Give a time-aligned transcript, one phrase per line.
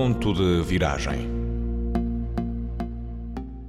[0.00, 1.28] Ponto de Viragem.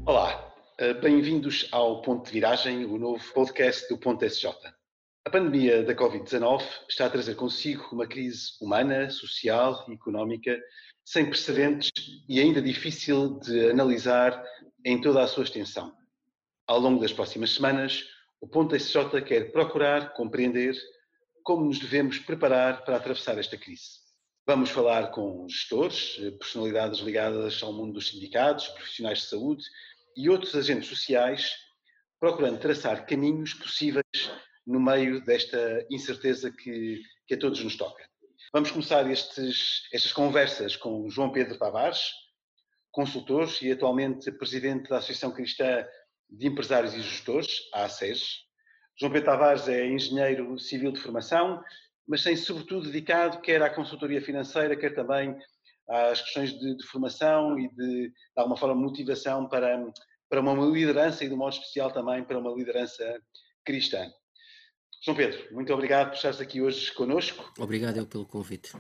[0.06, 4.52] Olá, eh, bem-vindos ao Ponto de Viragem, o novo podcast do Ponto SJ.
[5.26, 10.56] A pandemia da Covid-19 está a trazer consigo uma crise humana, social e económica
[11.04, 11.90] sem precedentes
[12.30, 14.40] e ainda difícil de analisar
[14.86, 15.92] em toda a sua extensão.
[16.68, 18.04] Ao longo das próximas semanas,
[18.40, 20.76] o Ponto SJ quer procurar compreender
[21.42, 23.99] como nos devemos preparar para atravessar esta crise.
[24.50, 29.64] Vamos falar com gestores, personalidades ligadas ao mundo dos sindicatos, profissionais de saúde
[30.18, 31.54] e outros agentes sociais,
[32.20, 34.04] procurando traçar caminhos possíveis
[34.66, 38.04] no meio desta incerteza que, que a todos nos toca.
[38.52, 42.02] Vamos começar estes, estas conversas com João Pedro Tavares,
[42.90, 45.86] consultor e atualmente presidente da Associação Cristã
[46.28, 48.46] de Empresários e Gestores, a ACES.
[49.00, 51.64] João Pedro Tavares é engenheiro civil de formação,
[52.10, 55.38] mas tem sobretudo dedicado quer à consultoria financeira, quer também
[55.88, 59.80] às questões de, de formação e de, de alguma forma, motivação para,
[60.28, 63.22] para uma liderança e, de modo especial, também para uma liderança
[63.64, 64.12] cristã.
[65.04, 67.54] João Pedro, muito obrigado por estares aqui hoje conosco.
[67.60, 68.76] Obrigado eu pelo convite.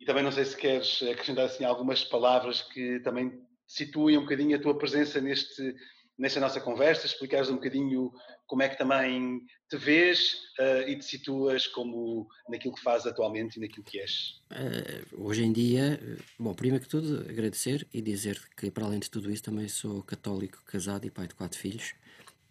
[0.00, 4.56] E também não sei se queres acrescentar assim algumas palavras que também situem um bocadinho
[4.56, 5.74] a tua presença neste,
[6.18, 8.12] nesta nossa conversa, explicares um bocadinho
[8.46, 13.56] como é que também te vês uh, e te situas como naquilo que fazes atualmente
[13.56, 14.40] e naquilo que és.
[14.50, 16.00] Uh, hoje em dia,
[16.38, 20.02] bom, primeiro que tudo, agradecer e dizer que, para além de tudo isso, também sou
[20.02, 21.94] católico, casado e pai de quatro filhos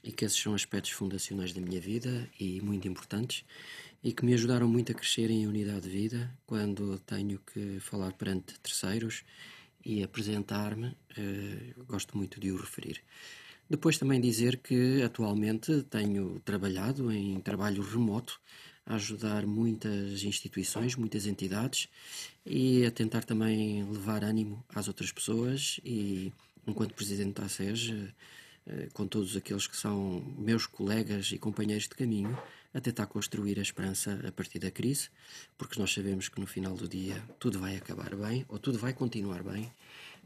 [0.03, 3.43] e que esses são aspectos fundacionais da minha vida e muito importantes
[4.03, 8.13] e que me ajudaram muito a crescer em unidade de vida quando tenho que falar
[8.13, 9.23] perante terceiros
[9.83, 13.01] e apresentar-me, uh, gosto muito de o referir.
[13.69, 18.39] Depois também dizer que atualmente tenho trabalhado em trabalho remoto
[18.85, 21.89] a ajudar muitas instituições, muitas entidades
[22.45, 26.31] e a tentar também levar ânimo às outras pessoas e
[26.65, 27.93] enquanto presidente da SES,
[28.67, 32.37] eh, com todos aqueles que são meus colegas e companheiros de caminho,
[32.73, 35.09] a tentar construir a esperança a partir da crise,
[35.57, 38.93] porque nós sabemos que no final do dia tudo vai acabar bem ou tudo vai
[38.93, 39.69] continuar bem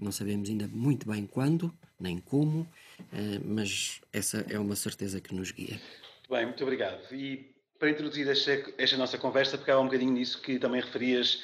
[0.02, 2.68] não sabemos ainda muito bem quando, nem como,
[3.14, 5.80] eh, mas essa é uma certeza que nos guia.
[6.30, 7.14] Bem, muito obrigado.
[7.14, 11.44] E para introduzir esta, esta nossa conversa, porque há um bocadinho nisso que também referias,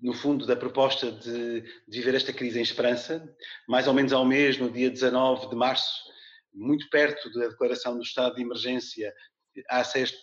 [0.00, 3.22] no fundo, da proposta de, de viver esta crise em esperança,
[3.68, 6.10] mais ou menos ao mês, no dia 19 de março,
[6.54, 9.12] muito perto da declaração do estado de emergência,
[9.68, 10.14] a ACES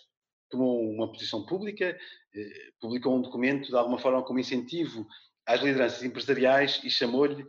[0.50, 1.96] tomou uma posição pública,
[2.34, 5.06] eh, publicou um documento, de alguma forma, como incentivo
[5.52, 7.46] às lideranças empresariais e chamou-lhe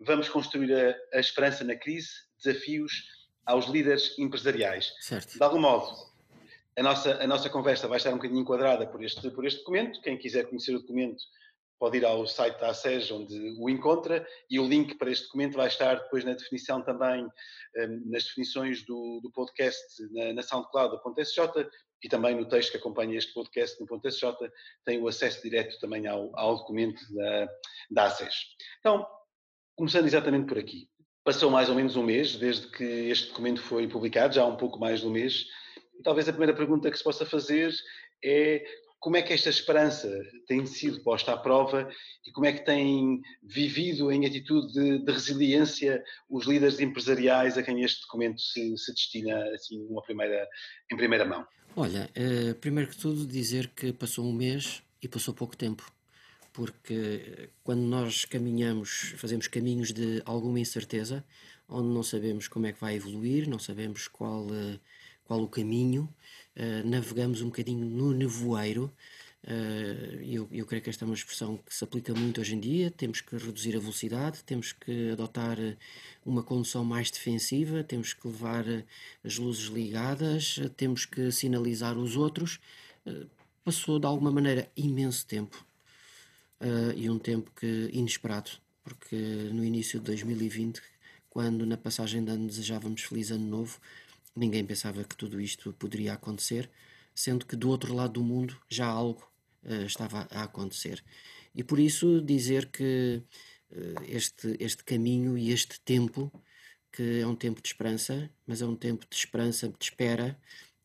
[0.00, 2.10] Vamos construir a, a, esperança na crise,
[2.42, 2.92] desafios
[3.46, 4.92] aos líderes empresariais.
[5.00, 5.38] Certo.
[5.38, 5.86] De algum modo,
[6.76, 10.00] a nossa, a nossa conversa vai estar um bocadinho enquadrada por este, por este documento.
[10.02, 11.22] Quem quiser conhecer o documento
[11.78, 15.56] pode ir ao site da ASES, onde o encontra, e o link para este documento
[15.56, 21.68] vai estar depois na definição também, um, nas definições do, do podcast na, na SoundCloud.sj
[22.04, 24.26] e também no texto que acompanha este podcast no ponto .sj
[24.84, 27.48] tem o acesso direto também ao, ao documento da,
[27.90, 28.34] da ACES.
[28.78, 29.06] Então,
[29.74, 30.86] começando exatamente por aqui.
[31.24, 34.58] Passou mais ou menos um mês desde que este documento foi publicado, já há um
[34.58, 35.46] pouco mais de um mês,
[35.98, 37.72] e talvez a primeira pergunta que se possa fazer
[38.22, 38.62] é
[39.04, 40.08] como é que esta esperança
[40.46, 41.90] tem sido posta à prova
[42.26, 47.62] e como é que têm vivido em atitude de, de resiliência os líderes empresariais a
[47.62, 50.48] quem este documento se, se destina assim, primeira,
[50.90, 51.46] em primeira mão?
[51.76, 55.86] Olha, uh, primeiro que tudo dizer que passou um mês e passou pouco tempo,
[56.50, 61.22] porque quando nós caminhamos, fazemos caminhos de alguma incerteza,
[61.68, 64.80] onde não sabemos como é que vai evoluir, não sabemos qual, uh,
[65.26, 66.08] qual o caminho,
[66.56, 68.92] uh, navegamos um bocadinho no nevoeiro
[69.46, 72.60] Uh, eu, eu creio que esta é uma expressão que se aplica muito hoje em
[72.60, 72.90] dia.
[72.90, 75.58] Temos que reduzir a velocidade, temos que adotar
[76.24, 78.64] uma condução mais defensiva, temos que levar
[79.22, 82.58] as luzes ligadas, temos que sinalizar os outros.
[83.06, 83.26] Uh,
[83.62, 85.64] passou de alguma maneira imenso tempo
[86.60, 88.50] uh, e um tempo que inesperado,
[88.82, 90.80] porque no início de 2020,
[91.28, 93.78] quando na passagem de ano desejávamos feliz ano novo,
[94.34, 96.70] ninguém pensava que tudo isto poderia acontecer,
[97.14, 99.26] sendo que do outro lado do mundo já algo
[99.64, 101.02] uh, estava a acontecer.
[101.54, 103.22] E por isso dizer que
[103.70, 106.32] uh, este, este caminho e este tempo,
[106.92, 110.38] que é um tempo de esperança, mas é um tempo de esperança, de espera,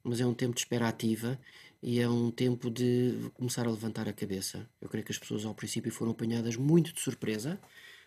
[0.03, 1.39] mas é um tempo de espera ativa
[1.81, 4.69] e é um tempo de começar a levantar a cabeça.
[4.81, 7.59] Eu creio que as pessoas ao princípio foram apanhadas muito de surpresa,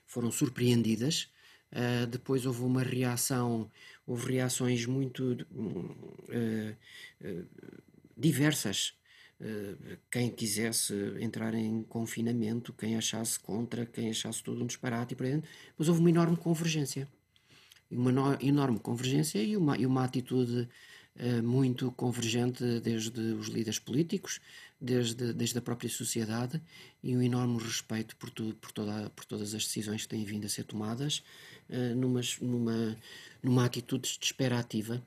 [0.06, 1.28] foram surpreendidas.
[1.72, 3.70] Uh, depois houve uma reação,
[4.06, 6.76] houve reações muito uh,
[7.24, 7.46] uh,
[8.16, 8.94] diversas
[10.08, 15.26] quem quisesse entrar em confinamento, quem achasse contra, quem achasse tudo um disparate e por
[15.26, 15.50] aí dentro.
[15.76, 17.08] Mas houve uma enorme convergência.
[17.90, 20.68] Uma enorme convergência e uma, e uma atitude uh,
[21.42, 24.40] muito convergente desde os líderes políticos,
[24.82, 26.60] desde, desde a própria sociedade
[27.02, 30.44] e um enorme respeito por, tu, por, toda, por todas as decisões que têm vindo
[30.44, 31.22] a ser tomadas,
[31.70, 32.98] uh, numa, numa,
[33.40, 35.00] numa atitude de espera ativa,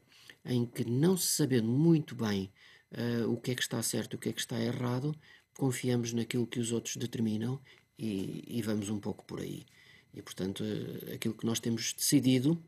[0.46, 2.50] em que, não se sabendo muito bem
[2.94, 5.14] uh, o que é que está certo e o que é que está errado,
[5.58, 7.60] confiamos naquilo que os outros determinam
[8.00, 9.66] e, e vamos um pouco por aí.
[10.14, 10.64] E, portanto,
[11.14, 12.62] aquilo que nós temos decidido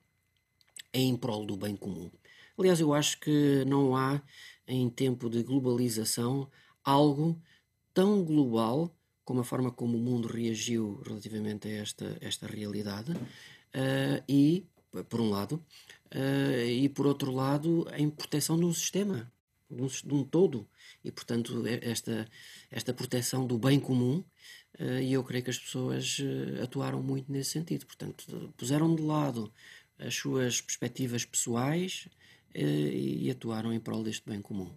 [0.91, 2.11] é em prol do bem comum.
[2.57, 4.21] Aliás, eu acho que não há,
[4.67, 6.49] em tempo de globalização,
[6.83, 7.39] algo
[7.93, 14.23] tão global como a forma como o mundo reagiu relativamente a esta, esta realidade, uh,
[14.25, 14.65] e,
[15.09, 15.61] por um lado,
[16.15, 19.29] uh, e por outro lado, em proteção de um sistema
[19.69, 20.65] de um, de um todo.
[21.03, 22.25] E, portanto, esta,
[22.71, 24.23] esta proteção do bem comum,
[24.79, 26.19] uh, e eu creio que as pessoas
[26.63, 27.85] atuaram muito nesse sentido.
[27.85, 29.51] Portanto, puseram de lado
[29.99, 32.07] as suas perspectivas pessoais
[32.63, 34.69] e atuaram em prol deste bem comum.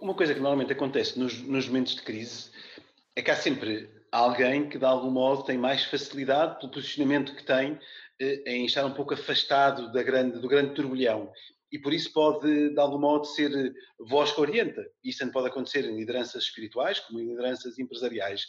[0.00, 2.50] Uma coisa que normalmente acontece nos, nos momentos de crise
[3.14, 7.44] é que há sempre alguém que, de algum modo, tem mais facilidade, pelo posicionamento que
[7.44, 7.78] tem,
[8.46, 11.30] em estar um pouco afastado da grande, do grande turbilhão
[11.70, 14.86] e por isso pode, de algum modo, ser voz que orienta.
[15.02, 18.46] Isso pode acontecer em lideranças espirituais como em lideranças empresariais.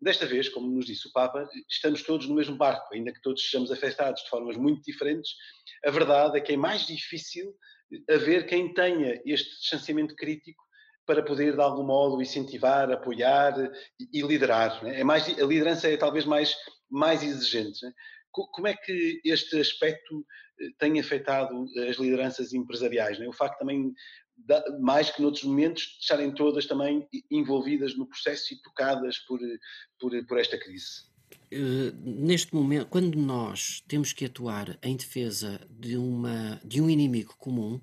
[0.00, 3.42] Desta vez, como nos disse o Papa, estamos todos no mesmo barco, ainda que todos
[3.42, 5.30] sejamos afetados de formas muito diferentes.
[5.84, 7.54] A verdade é que é mais difícil
[8.10, 10.62] haver quem tenha este distanciamento crítico
[11.06, 13.54] para poder, de algum modo, incentivar, apoiar
[14.12, 14.84] e, liderar.
[14.84, 15.00] É?
[15.00, 16.54] é mais, a liderança é talvez mais,
[16.90, 17.80] mais exigente.
[18.30, 20.26] Como é que este aspecto
[20.60, 23.18] eh, tem afetado as lideranças empresariais?
[23.18, 23.26] É?
[23.26, 23.94] O facto também,
[24.80, 29.40] mais que noutros momentos, estarem todas também envolvidas no processo e tocadas por,
[29.98, 31.06] por, por esta crise?
[31.52, 37.36] Uh, neste momento, quando nós temos que atuar em defesa de, uma, de um inimigo
[37.38, 37.80] comum,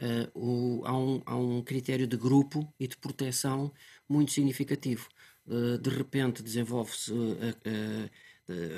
[0.00, 3.72] uh, o, há, um, há um critério de grupo e de proteção
[4.08, 5.08] muito significativo.
[5.46, 7.12] Uh, de repente desenvolve-se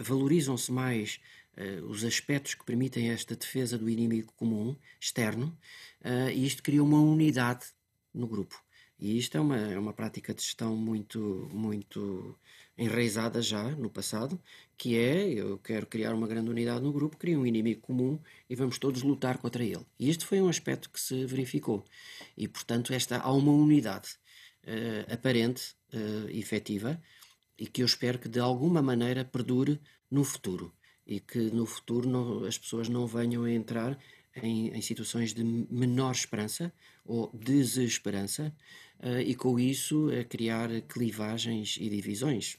[0.03, 1.19] valorizam-se mais
[1.57, 5.57] uh, os aspectos que permitem esta defesa do inimigo comum, externo,
[6.05, 7.67] uh, e isto cria uma unidade
[8.13, 8.63] no grupo.
[8.99, 12.39] E isto é uma, é uma prática de gestão muito, muito
[12.79, 14.41] enraizada já no passado,
[14.79, 18.55] que é, eu quero criar uma grande unidade no grupo, crio um inimigo comum e
[18.55, 19.85] vamos todos lutar contra ele.
[19.99, 21.85] E este foi um aspecto que se verificou.
[22.37, 24.11] E, portanto, esta, há uma unidade
[24.65, 27.01] uh, aparente, uh, efetiva,
[27.59, 30.73] e que eu espero que de alguma maneira perdure no futuro
[31.07, 33.99] e que no futuro não, as pessoas não venham a entrar
[34.37, 36.73] em, em, situações de menor esperança
[37.05, 38.55] ou desesperança
[39.01, 42.57] uh, e com isso a criar clivagens e divisões.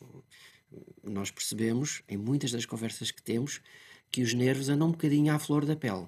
[1.04, 3.62] Nós percebemos em muitas das conversas que temos
[4.12, 6.08] que os nervos andam um bocadinho à flor da pele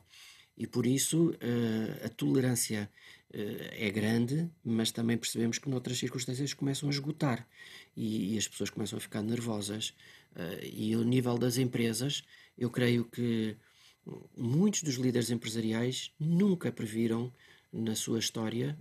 [0.58, 2.90] e por isso uh, a tolerância
[3.34, 7.48] é grande, mas também percebemos que noutras circunstâncias começam a esgotar
[7.96, 9.90] e, e as pessoas começam a ficar nervosas.
[10.36, 12.24] Uh, e ao nível das empresas,
[12.58, 13.58] eu creio que
[14.38, 17.34] muitos dos líderes empresariais nunca previram
[17.74, 18.78] na sua história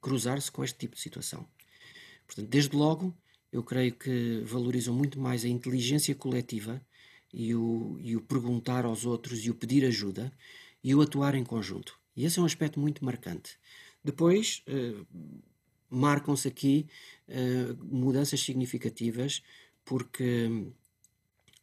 [0.00, 1.48] cruzar-se com este tipo de situação.
[2.26, 3.16] Portanto, desde logo,
[3.50, 6.80] eu creio que valorizam muito mais a inteligência coletiva
[7.32, 10.32] e o, e o perguntar aos outros e o pedir ajuda
[10.82, 11.98] e o atuar em conjunto.
[12.16, 13.58] E esse é um aspecto muito marcante.
[14.04, 15.06] Depois, uh,
[15.88, 16.86] marcam-se aqui
[17.28, 19.42] uh, mudanças significativas,
[19.84, 20.50] porque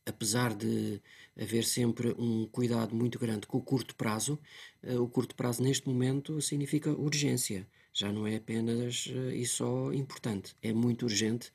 [0.05, 0.99] apesar de
[1.39, 4.39] haver sempre um cuidado muito grande com o curto prazo,
[4.83, 7.67] uh, o curto prazo neste momento significa urgência.
[7.93, 11.51] Já não é apenas e só importante, é muito urgente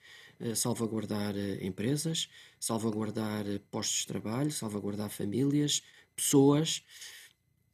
[0.55, 2.29] salvaguardar empresas,
[2.61, 5.83] salvaguardar postos de trabalho, salvaguardar famílias,
[6.15, 6.85] pessoas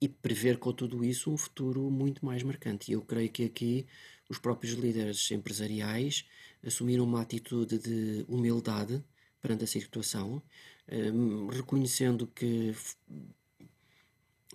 [0.02, 2.90] e prever com tudo isso um futuro muito mais marcante.
[2.90, 3.86] E eu creio que aqui
[4.28, 6.24] os próprios líderes empresariais
[6.66, 9.00] assumiram uma atitude de humildade
[9.40, 10.42] perante a situação,
[10.90, 12.74] um, reconhecendo que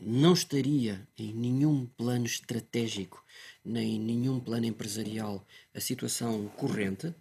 [0.02, 3.24] não estaria em nenhum plano estratégico
[3.64, 7.14] nem nenhum plano empresarial a situação corrente,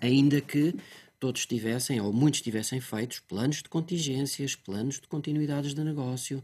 [0.00, 0.74] ainda que
[1.18, 6.42] todos tivessem, ou muitos tivessem feitos, planos de contingências, planos de continuidades de negócio,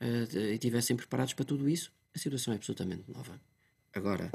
[0.00, 3.40] uh, e estivessem preparados para tudo isso, a situação é absolutamente nova.
[3.92, 4.30] Agora,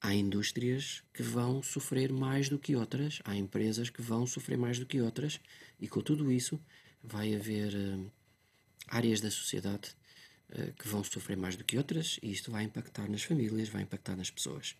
[0.00, 4.78] há indústrias que vão sofrer mais do que outras, há empresas que vão sofrer mais
[4.78, 5.40] do que outras,
[5.78, 6.60] e com tudo isso
[7.02, 8.10] vai haver uh,
[8.88, 9.94] áreas da sociedade
[10.50, 13.82] uh, que vão sofrer mais do que outras, e isto vai impactar nas famílias, vai
[13.82, 14.76] impactar nas pessoas.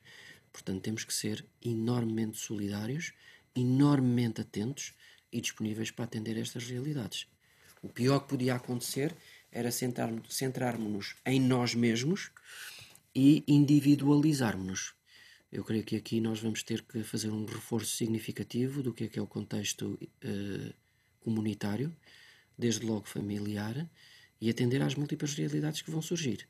[0.53, 3.13] Portanto, temos que ser enormemente solidários,
[3.55, 4.95] enormemente atentos
[5.33, 7.27] e disponíveis para atender estas realidades.
[7.83, 9.17] O pior que podia acontecer
[9.53, 12.31] era centrarmos-nos em nós mesmos
[13.15, 14.95] e individualizarmos-nos.
[15.51, 19.09] Eu creio que aqui nós vamos ter que fazer um reforço significativo do que é,
[19.09, 20.75] que é o contexto uh,
[21.21, 21.95] comunitário,
[22.57, 23.89] desde logo familiar,
[24.41, 26.47] e atender às múltiplas realidades que vão surgir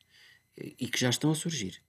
[0.56, 1.82] e que já estão a surgir.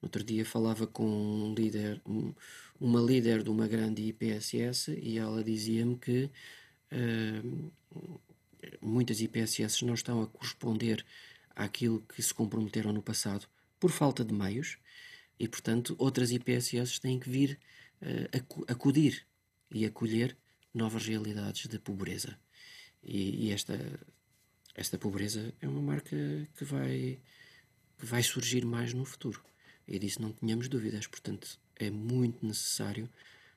[0.00, 2.32] Outro dia falava com um líder, um,
[2.78, 6.30] uma líder de uma grande IPSS e ela dizia-me que
[6.92, 7.72] uh,
[8.80, 11.04] muitas IPSS não estão a corresponder
[11.54, 13.46] àquilo que se comprometeram no passado
[13.78, 14.78] por falta de meios
[15.38, 17.58] e, portanto, outras IPSS têm que vir
[18.02, 19.26] uh, acudir
[19.70, 20.36] e acolher
[20.72, 22.38] novas realidades de pobreza.
[23.02, 23.78] E, e, esta,
[24.74, 26.16] esta pobreza é uma marca
[26.56, 27.18] que vai,
[27.98, 29.42] que vai surgir mais no futuro.
[29.86, 31.06] E disso não tínhamos dúvidas.
[31.06, 33.08] Portanto, é muito necessário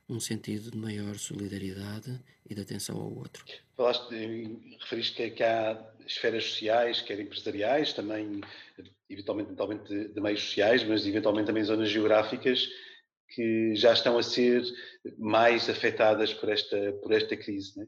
[0.09, 3.45] um sentido de maior solidariedade e de atenção ao outro.
[3.77, 4.13] Falaste,
[4.79, 8.41] referiste que, que há esferas sociais, quer empresariais, também
[9.09, 12.69] eventualmente, eventualmente de, de, meios sociais, mas eventualmente também zonas geográficas
[13.29, 14.63] que já estão a ser
[15.17, 17.77] mais afetadas por esta, por esta crise.
[17.77, 17.87] Né?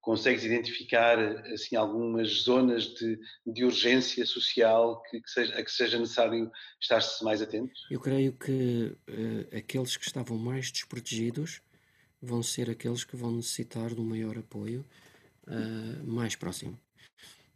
[0.00, 1.18] Consegues identificar
[1.52, 6.50] assim algumas zonas de, de urgência social que, que seja, a que seja necessário
[6.80, 7.72] estar-se mais atento?
[7.90, 11.60] Eu creio que uh, aqueles que estavam mais desprotegidos
[12.22, 14.84] vão ser aqueles que vão necessitar um maior apoio
[15.46, 16.78] uh, mais próximo.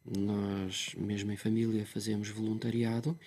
[0.04, 3.18] Nós, mesmo em família, fazemos voluntariado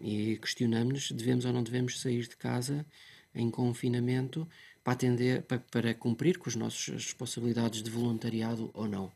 [0.00, 2.86] e questionamos-nos devemos ou não devemos sair de casa
[3.34, 4.48] em confinamento
[4.82, 9.10] para atender, para, para cumprir com as nossas responsabilidades de voluntariado ou não.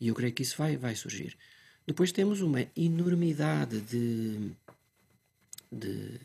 [0.00, 1.36] E eu creio que isso vai, vai surgir.
[1.86, 4.50] Depois temos uma enormidade de,
[5.70, 6.20] de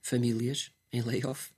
[0.00, 1.50] famílias em layoff.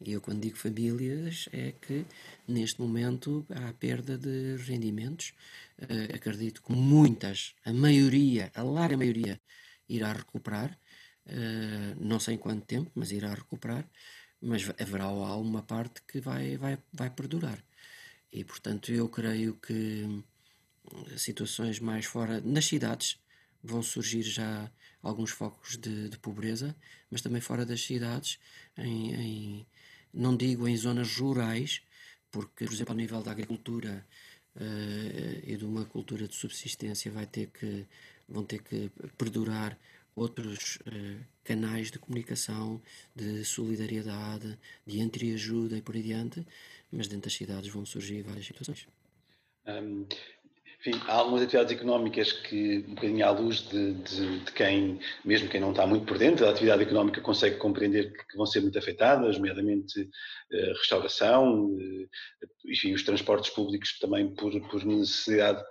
[0.00, 2.04] E eu, quando digo famílias, é que
[2.46, 5.32] neste momento há perda de rendimentos.
[5.78, 9.40] Uh, acredito que muitas, a maioria, a larga maioria,
[9.88, 10.78] irá recuperar.
[11.26, 13.88] Uh, não sei em quanto tempo, mas irá recuperar
[14.46, 17.62] mas haverá alguma parte que vai, vai, vai perdurar.
[18.32, 20.22] E, portanto, eu creio que hum,
[21.16, 23.18] situações mais fora, nas cidades,
[23.62, 24.70] vão surgir já
[25.02, 26.76] alguns focos de, de pobreza,
[27.10, 28.38] mas também fora das cidades,
[28.76, 29.66] em, em,
[30.14, 31.82] não digo em zonas rurais,
[32.30, 34.06] porque, por exemplo, ao nível da agricultura
[34.56, 37.86] uh, e de uma cultura de subsistência vai ter que,
[38.28, 39.76] vão ter que perdurar
[40.14, 42.80] outros uh, canais de comunicação,
[43.14, 46.44] de solidariedade, de entreajuda e por aí diante,
[46.90, 48.86] mas dentro das cidades vão surgir várias situações.
[49.66, 50.06] Um,
[50.80, 55.48] enfim, há algumas atividades económicas que, um bocadinho à luz de, de, de, quem, mesmo
[55.48, 58.78] quem não está muito por dentro da atividade económica, consegue compreender que, vão ser muito
[58.78, 62.08] afetadas, nomeadamente uh, restauração, uh,
[62.66, 65.64] enfim, os transportes públicos também por, por necessidade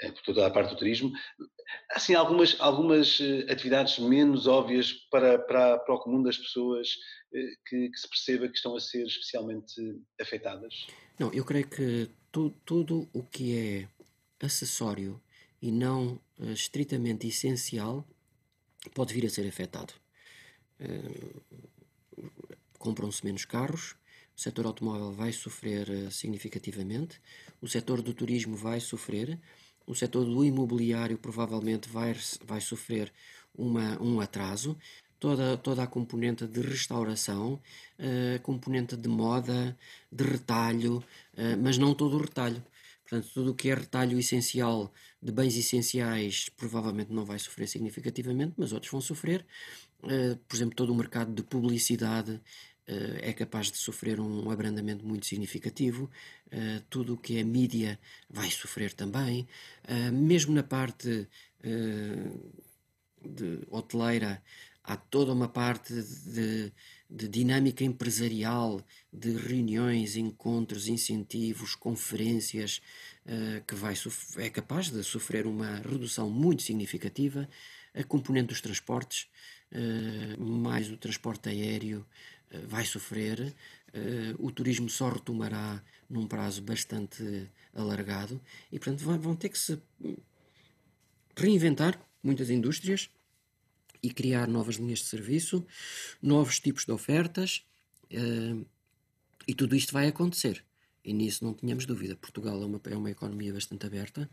[0.00, 1.12] é, por toda a parte do turismo.
[1.90, 6.88] Assim, algumas, algumas eh, atividades menos óbvias para, para, para o comum das pessoas
[7.32, 9.74] eh, que, que, se perceba que estão a ser especialmente
[10.20, 10.86] afetadas?
[11.18, 13.88] Não, eu creio que tu, tudo o que é
[14.44, 15.20] acessório
[15.62, 18.06] e não uh, estritamente essencial
[18.94, 19.94] pode vir a ser afetado.
[22.78, 23.96] Compram-se menos carros,
[24.36, 27.18] o setor automóvel vai sofrer significativamente,
[27.62, 29.40] o setor do turismo vai sofrer,
[29.86, 32.14] o setor do imobiliário provavelmente vai,
[32.44, 33.12] vai sofrer
[33.56, 34.76] uma, um atraso,
[35.18, 37.60] toda, toda a componente de restauração,
[37.98, 39.76] uh, componente de moda,
[40.10, 40.98] de retalho,
[41.34, 42.62] uh, mas não todo o retalho.
[43.02, 48.54] Portanto, tudo o que é retalho essencial de bens essenciais provavelmente não vai sofrer significativamente,
[48.56, 49.46] mas outros vão sofrer.
[50.02, 52.40] Uh, por exemplo, todo o mercado de publicidade
[52.86, 56.10] é capaz de sofrer um abrandamento muito significativo,
[56.46, 57.98] uh, tudo o que é mídia
[58.28, 59.48] vai sofrer também,
[59.88, 61.28] uh, mesmo na parte
[63.24, 64.42] de hoteleira,
[64.82, 66.70] há toda uma parte de,
[67.08, 72.82] de, dinâmica empresarial, de reuniões, encontros, incentivos, conferências,
[73.66, 73.94] que vai
[74.36, 77.48] é capaz de sofrer uma redução muito significativa.
[77.94, 79.26] A componente dos transportes,
[80.38, 82.04] mais o transporte aéreo,
[82.68, 83.54] vai sofrer,
[83.94, 89.80] uh, o turismo só retomará num prazo bastante alargado e, portanto, vão ter que se
[91.36, 93.10] reinventar muitas indústrias
[94.02, 95.66] e criar novas linhas de serviço,
[96.20, 97.64] novos tipos de ofertas
[98.12, 98.66] uh,
[99.46, 100.64] e tudo isto vai acontecer.
[101.04, 102.16] E nisso não tínhamos dúvida.
[102.16, 104.28] Portugal é uma, é uma economia bastante aberta,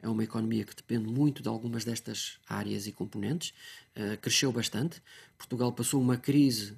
[0.00, 3.52] é uma economia que depende muito de algumas destas áreas e componentes,
[3.96, 5.02] uh, cresceu bastante.
[5.36, 6.76] Portugal passou uma crise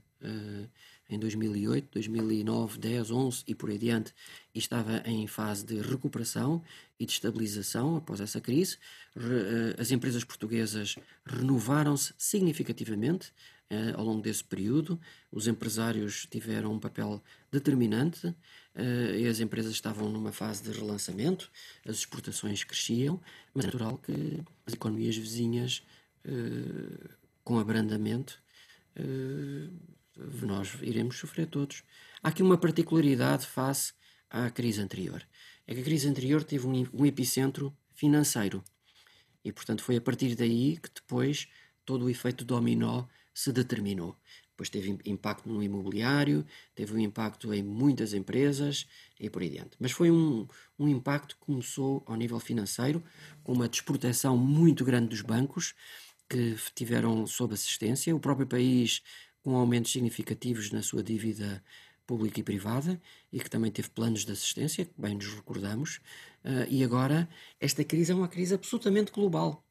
[1.08, 4.14] em 2008, 2009, 10, 11 e por aí adiante,
[4.54, 6.62] e estava em fase de recuperação
[6.98, 8.78] e de estabilização após essa crise.
[9.16, 13.32] Eh, as empresas portuguesas renovaram-se significativamente
[13.70, 14.98] uh, ao longo desse período,
[15.30, 18.34] os empresários tiveram um papel determinante
[19.16, 21.48] e as empresas estavam numa fase de relançamento,
[21.86, 23.20] as exportações cresciam,
[23.54, 25.80] mas é natural que as economias vizinhas,
[27.44, 28.42] com abrandamento,
[30.16, 31.82] nós iremos sofrer todos.
[32.22, 33.92] Há aqui uma particularidade face
[34.30, 35.26] à crise anterior.
[35.66, 38.62] É que a crise anterior teve um, epicentro financeiro.
[39.44, 41.48] E, portanto, foi a partir daí que depois
[41.84, 44.16] todo o efeito dominó se determinou.
[44.50, 48.86] Depois teve impacto no imobiliário, teve um impacto em muitas empresas
[49.18, 49.72] e por aí diante.
[49.80, 50.46] Mas foi um,
[50.78, 53.02] um impacto que começou ao nível financeiro,
[53.42, 55.74] com uma desproteção muito grande dos bancos,
[56.28, 59.02] que tiveram sob assistência, o próprio país
[59.44, 61.62] com aumentos significativos na sua dívida
[62.06, 66.00] pública e privada e que também teve planos de assistência, que bem nos recordamos,
[66.44, 67.28] uh, e agora
[67.60, 69.62] esta crise é uma crise absolutamente global.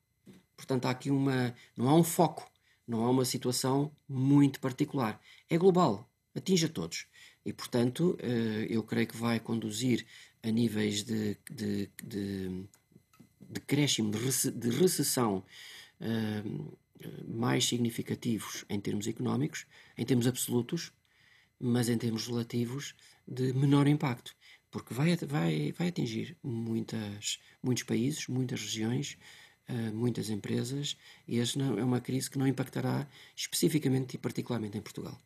[0.55, 1.55] Portanto, há aqui uma.
[1.75, 2.49] não há um foco,
[2.87, 5.19] não há uma situação muito particular.
[5.49, 7.07] É global, atinge a todos.
[7.43, 10.05] E, portanto, uh, eu creio que vai conduzir
[10.43, 12.65] a níveis de, de, de,
[13.41, 14.19] de crescimento,
[14.51, 15.43] de recessão.
[15.99, 16.77] Uh,
[17.27, 19.65] mais significativos em termos económicos,
[19.97, 20.91] em termos absolutos,
[21.59, 22.95] mas em termos relativos
[23.27, 24.35] de menor impacto,
[24.69, 29.17] porque vai, vai, vai atingir muitas, muitos países, muitas regiões,
[29.69, 34.81] uh, muitas empresas, e esta é uma crise que não impactará especificamente e particularmente em
[34.81, 35.19] Portugal.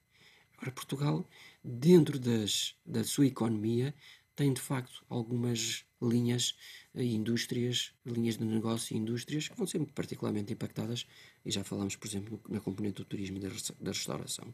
[0.57, 1.29] Agora, Portugal,
[1.63, 3.93] dentro das, da sua economia,
[4.37, 6.55] tem de facto algumas linhas
[6.93, 11.07] e indústrias, linhas de negócio e indústrias que vão ser particularmente impactadas,
[11.43, 14.53] e já falamos, por exemplo, na componente do turismo e da restauração.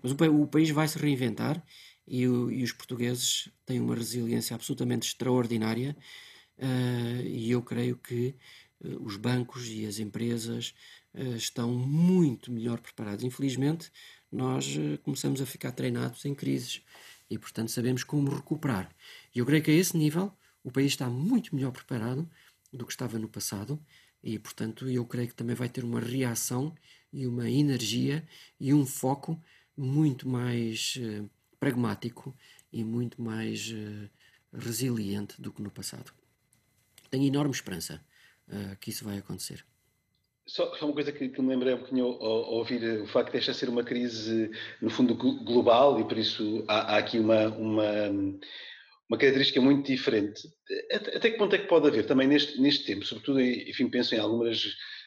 [0.00, 1.62] Mas o, país vai se reinventar
[2.06, 5.96] e, e, os portugueses têm uma resiliência absolutamente extraordinária,
[6.58, 8.36] uh, e eu creio que
[8.80, 10.72] uh, os bancos e as empresas
[11.36, 13.22] estão muito melhor preparados.
[13.22, 13.88] Infelizmente,
[14.32, 16.82] nós começamos a ficar treinados em crises
[17.30, 18.94] e, portanto, sabemos como recuperar.
[19.34, 20.32] E eu creio que a esse nível
[20.62, 22.28] o país está muito melhor preparado
[22.72, 23.78] do que estava no passado
[24.22, 26.74] e, portanto, eu creio que também vai ter uma reação
[27.12, 28.26] e uma energia
[28.58, 29.40] e um foco
[29.76, 31.28] muito mais uh,
[31.60, 32.34] pragmático
[32.72, 34.10] e muito mais uh,
[34.52, 36.12] resiliente do que no passado.
[37.10, 38.04] Tenho enorme esperança
[38.48, 39.64] uh, que isso vai acontecer.
[40.46, 43.54] Só, uma coisa que, que, me lembrei um bocadinho ao, ao, ouvir o facto desta
[43.54, 48.10] ser uma crise, no fundo, global e por isso há, há aqui uma, uma,
[49.08, 50.42] uma, característica muito diferente.
[50.92, 54.14] Até, até, que ponto é que pode haver também neste, neste tempo, sobretudo, enfim, penso
[54.14, 54.62] em algumas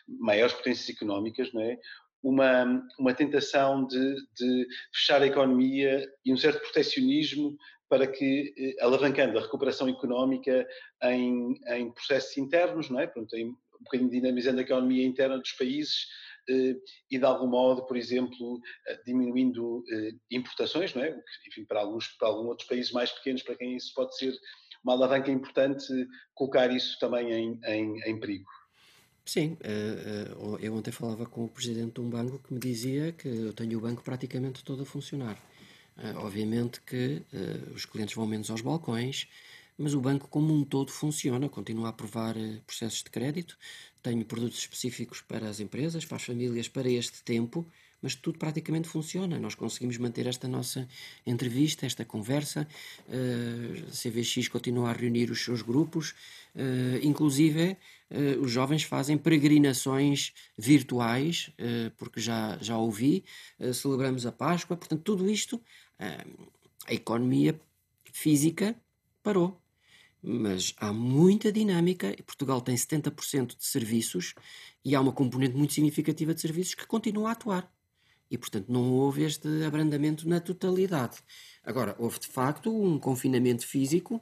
[0.08, 1.78] maiores potências económicas, não é?
[2.23, 7.56] Uma, uma tentação de, de fechar a economia e um certo proteccionismo
[7.88, 10.67] para que, eh, alavancando a recuperação económica
[11.04, 13.12] em, em processos internos, não é?
[13.34, 16.07] Em um bocadinho dinamizando a economia interna dos países
[16.49, 16.75] eh,
[17.11, 21.15] e, de algum modo, por exemplo, eh, diminuindo eh, importações, não é?
[21.47, 24.33] Enfim, para alguns, para alguns outros países mais pequenos, para quem isso pode ser
[24.83, 25.85] uma alavanca importante,
[26.33, 28.49] colocar isso também em, em, em perigo.
[29.25, 29.57] Sim,
[30.61, 33.77] eu ontem falava com o presidente de um banco que me dizia que eu tenho
[33.77, 35.37] o banco praticamente todo a funcionar.
[36.15, 37.21] Obviamente que
[37.75, 39.27] os clientes vão menos aos balcões,
[39.77, 43.57] mas o banco como um todo funciona, continua a aprovar eh, processos de crédito,
[44.01, 47.65] tenho produtos específicos para as empresas, para as famílias, para este tempo,
[48.01, 49.39] mas tudo praticamente funciona.
[49.39, 50.87] Nós conseguimos manter esta nossa
[51.25, 52.67] entrevista, esta conversa.
[53.09, 56.11] A CVX continua a reunir os seus grupos,
[56.55, 57.75] uh, inclusive
[58.39, 61.51] os jovens fazem peregrinações virtuais,
[61.97, 63.25] porque já, já ouvi,
[63.73, 65.61] celebramos a Páscoa, portanto, tudo isto,
[65.99, 67.59] a economia
[68.13, 68.73] física
[69.21, 69.59] parou
[70.21, 72.15] mas há muita dinâmica.
[72.25, 74.34] Portugal tem 70% de serviços
[74.84, 77.71] e há uma componente muito significativa de serviços que continua a atuar.
[78.30, 81.17] E, portanto, não houve este abrandamento na totalidade.
[81.63, 84.21] Agora, houve de facto um confinamento físico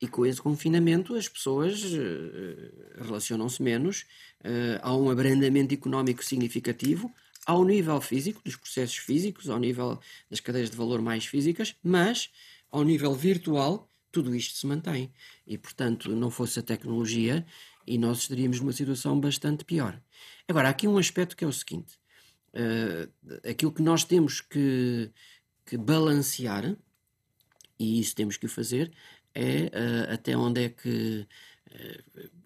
[0.00, 4.06] e com esse confinamento as pessoas uh, relacionam-se menos,
[4.40, 7.12] uh, há um abrandamento económico significativo
[7.46, 9.98] ao nível físico, dos processos físicos, ao nível
[10.30, 12.30] das cadeias de valor mais físicas, mas
[12.70, 15.12] ao nível virtual tudo isto se mantém.
[15.44, 17.44] E, portanto, não fosse a tecnologia
[17.84, 20.00] e nós estaríamos numa situação bastante pior.
[20.46, 21.98] Agora, há aqui um aspecto que é o seguinte:
[22.54, 25.10] uh, aquilo que nós temos que,
[25.66, 26.76] que, balancear,
[27.78, 28.92] e isso temos que fazer,
[29.34, 31.26] é uh, até onde é que.
[31.68, 32.44] Uh,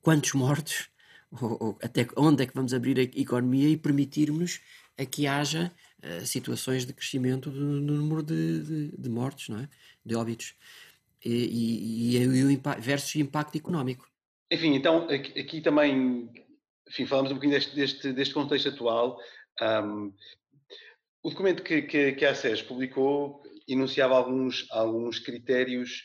[0.00, 0.88] quantos mortos,
[1.30, 4.60] ou, ou, até onde é que vamos abrir a economia e permitirmos
[4.96, 5.70] a que haja
[6.24, 9.68] situações de crescimento do, do número de, de, de, mortes, não é?
[10.04, 10.54] de óbitos,
[11.24, 14.08] e, e, e, o impacto, versus impacto económico.
[14.50, 16.30] Enfim, então aqui, aqui também
[16.90, 19.18] enfim, falamos um bocadinho deste, deste, deste contexto atual.
[19.62, 20.12] Um,
[21.22, 26.04] o documento que, que, que a SES publicou enunciava alguns, alguns critérios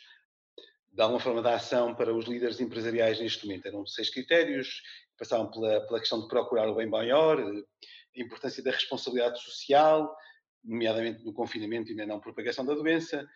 [0.92, 3.68] de alguma forma da ação para os líderes empresariais neste momento.
[3.68, 4.82] Eram seis critérios,
[5.18, 10.16] passavam pela, pela questão de procurar o bem maior, a importância da responsabilidade social,
[10.64, 13.28] nomeadamente no confinamento e na não propagação da doença,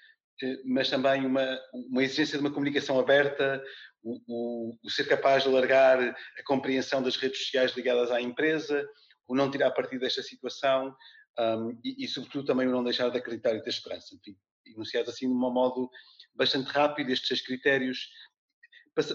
[0.65, 3.63] mas também uma, uma exigência de uma comunicação aberta,
[4.01, 8.87] o, o, o, ser capaz de alargar a compreensão das redes sociais ligadas à empresa,
[9.27, 10.95] o não tirar partido desta situação
[11.37, 14.15] um, e, e, sobretudo, também o não deixar de acreditar e ter esperança.
[14.15, 15.89] Enfim, enunciados assim de um modo
[16.35, 18.09] bastante rápido, estes seis critérios.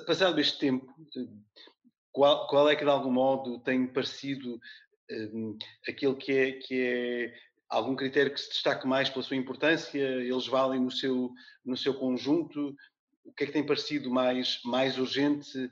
[0.07, 0.87] Passado este tempo,
[2.13, 4.59] qual, qual é que de algum modo tem parecido
[5.11, 5.59] um,
[5.99, 7.35] que é, que é
[7.75, 9.99] algum critério que se destaque mais pela sua importância?
[9.99, 11.31] Eles valem no seu,
[11.65, 12.75] no seu conjunto?
[13.25, 15.71] O que é que tem parecido mais, mais urgente,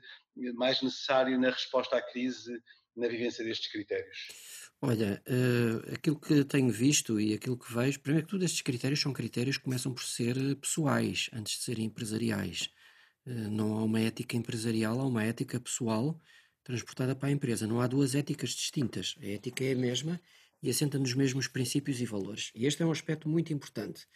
[0.55, 2.51] mais necessário na resposta à crise,
[2.95, 4.17] na vivência destes critérios?
[4.81, 8.99] Olha, uh, aquilo que tenho visto e aquilo que vejo, primeiro que tudo, estes critérios
[8.99, 12.69] são critérios que começam por ser pessoais, antes de serem empresariais.
[13.25, 16.19] Uh, não há uma ética empresarial, há uma ética pessoal
[16.65, 17.65] transportada para a empresa.
[17.65, 19.15] Não há duas éticas distintas.
[19.21, 20.19] A ética é a mesma
[20.63, 22.49] e assenta nos mesmos princípios e valores.
[22.55, 24.07] E este é um aspecto muito importante.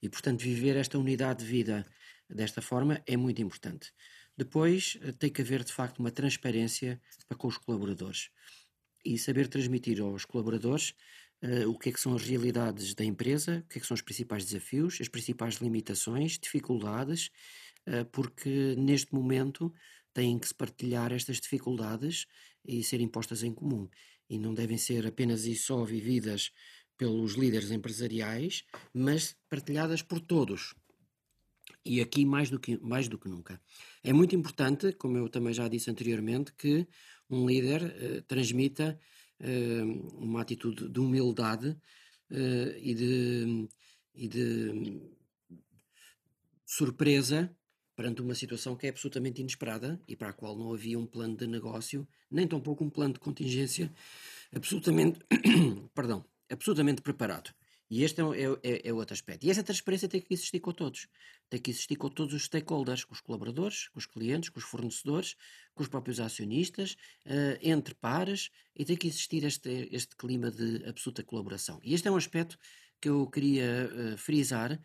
[0.00, 1.84] E, portanto, viver esta unidade de vida
[2.30, 3.92] desta forma é muito importante.
[4.36, 8.30] Depois, eh, tem que haver, de facto, uma transparência para com os colaboradores
[9.04, 10.94] e saber transmitir aos colaboradores
[11.42, 13.94] uh, o que é que são as realidades da empresa, o que é que são
[13.94, 17.30] os principais desafios, as principais limitações, dificuldades,
[17.86, 19.72] uh, porque neste momento
[20.12, 22.26] têm que se partilhar estas dificuldades
[22.64, 23.88] e serem postas em comum.
[24.28, 26.52] E não devem ser apenas e só vividas
[26.96, 30.74] pelos líderes empresariais, mas partilhadas por todos.
[31.84, 33.60] E aqui mais do que, mais do que nunca.
[34.02, 36.86] É muito importante, como eu também já disse anteriormente, que
[37.30, 38.98] um líder uh, transmita
[39.40, 43.68] uh, uma atitude de humildade uh, e, de,
[44.14, 45.00] e de
[46.64, 47.55] surpresa
[47.96, 51.36] perante uma situação que é absolutamente inesperada e para a qual não havia um plano
[51.36, 53.90] de negócio, nem tampouco um plano de contingência
[54.54, 55.18] absolutamente,
[55.94, 57.52] perdão, absolutamente preparado.
[57.88, 58.24] E este é,
[58.62, 59.46] é, é, outro aspecto.
[59.46, 61.06] E essa transparência tem que existir com todos.
[61.48, 64.64] Tem que existir com todos os stakeholders, com os colaboradores, com os clientes, com os
[64.64, 65.36] fornecedores,
[65.72, 70.84] com os próprios acionistas, uh, entre pares, e tem que existir este, este clima de
[70.84, 71.80] absoluta colaboração.
[71.82, 72.58] E este é um aspecto
[73.00, 74.80] que eu queria uh, frisar,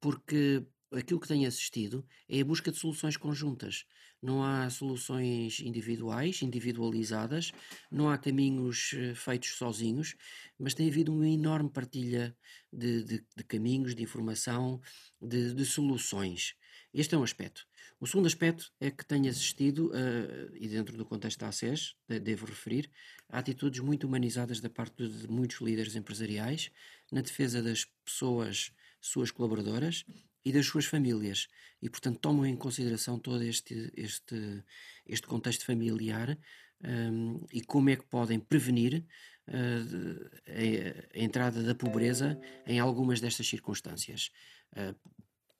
[0.00, 3.84] porque aquilo que tenho assistido é a busca de soluções conjuntas.
[4.22, 7.52] Não há soluções individuais, individualizadas,
[7.90, 10.14] não há caminhos eh, feitos sozinhos,
[10.58, 12.36] mas tem havido uma enorme partilha
[12.70, 14.80] de, de, de caminhos, de informação,
[15.20, 16.54] de, de, soluções.
[16.92, 17.66] Este é um aspecto.
[17.98, 22.46] O segundo aspecto é que tenho assistido, uh, e dentro do contexto da ACES, devo
[22.46, 22.90] referir,
[23.28, 26.70] a atitudes muito humanizadas da parte de muitos líderes empresariais
[27.12, 30.04] na defesa das pessoas, suas colaboradoras,
[30.44, 31.48] e das suas famílias.
[31.82, 34.64] E, portanto, tomam em consideração todo este, este,
[35.06, 36.38] este contexto familiar
[36.82, 39.04] um, e como é que podem prevenir
[39.48, 44.30] uh, a, a, entrada da pobreza em algumas destas circunstâncias.
[44.72, 44.94] Uh,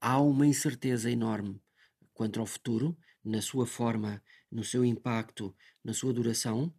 [0.01, 1.61] há uma incerteza enorme
[2.13, 6.73] quanto ao futuro, na sua forma, no seu impacto, na sua duração,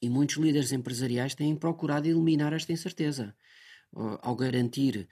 [0.00, 3.34] e muitos líderes empresariais têm procurado eliminar esta incerteza
[4.22, 5.06] ao garantir uh,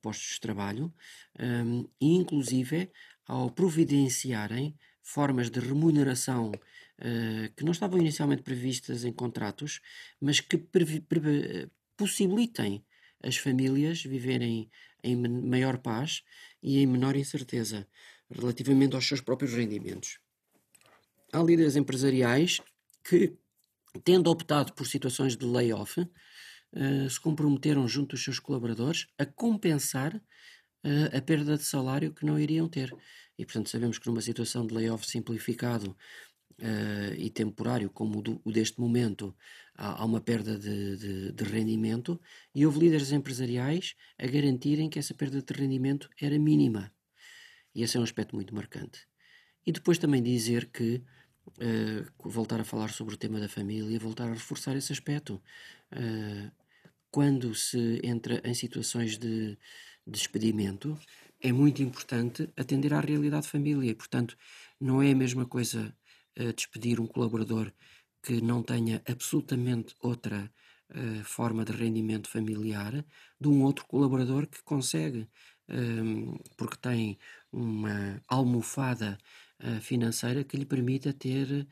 [0.00, 0.92] postos de trabalho
[1.38, 2.90] um, e, inclusive,
[3.26, 9.80] ao providenciarem formas de remuneração uh, que não estavam inicialmente previstas em contratos,
[10.20, 10.58] mas que
[11.96, 12.84] possibilitem
[13.22, 14.70] as famílias viverem
[15.02, 16.22] em maior paz
[16.62, 17.86] e em menor incerteza
[18.30, 20.18] relativamente aos seus próprios rendimentos.
[21.32, 22.60] Há líderes empresariais
[23.04, 23.36] que,
[24.04, 26.06] tendo optado por situações de layoff,
[26.74, 32.24] uh, se comprometeram junto dos seus colaboradores a compensar uh, a perda de salário que
[32.24, 32.94] não iriam ter.
[33.38, 35.96] E, portanto, sabemos que numa situação de layoff simplificado
[36.60, 39.34] uh, e temporário, como o, do, o deste momento,
[39.74, 42.20] há, há uma perda de, de, de, rendimento
[42.54, 46.92] e houve líderes empresariais a garantirem que essa perda de rendimento era mínima.
[47.74, 49.06] E esse é um aspecto muito marcante.
[49.66, 51.02] E depois também dizer que
[51.58, 55.42] Uh, voltar a falar sobre o tema da família, voltar a reforçar esse aspecto.
[55.92, 56.48] Uh,
[57.12, 59.56] quando se entra em situações de,
[60.06, 60.98] despedimento,
[61.40, 63.90] é muito importante atender à realidade de família.
[63.90, 64.36] E, portanto,
[64.80, 65.94] não é a mesma coisa
[66.38, 67.72] uh, despedir um colaborador
[68.22, 70.50] que não tenha absolutamente outra
[70.90, 73.04] uh, forma de rendimento familiar
[73.40, 75.28] de um outro colaborador que consegue,
[75.68, 77.18] um, porque tem
[77.50, 79.18] uma almofada
[79.60, 81.66] uh, financeira que lhe permita ter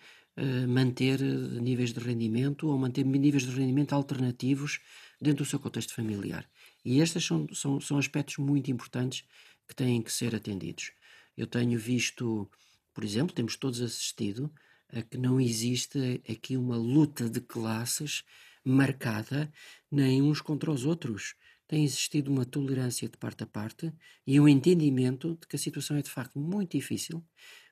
[0.68, 4.80] manter níveis de rendimento ou manter níveis de rendimento alternativos
[5.20, 6.48] dentro do seu contexto familiar.
[6.84, 9.24] E estes são, são, são aspectos muito importantes
[9.68, 10.92] que têm que ser atendidos.
[11.36, 12.50] Eu tenho visto,
[12.92, 14.52] por exemplo, temos todos assistido
[14.88, 18.24] a que não existe aqui uma luta de classes
[18.64, 19.52] marcada
[19.90, 21.34] nem uns contra os outros.
[21.66, 23.92] Tem existido uma tolerância de parte a parte
[24.26, 27.24] e um entendimento de que a situação é de facto muito difícil,